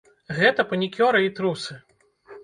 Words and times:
Гэта 0.37 0.63
панікёры 0.71 1.21
і 1.27 1.31
трусы! 1.39 1.77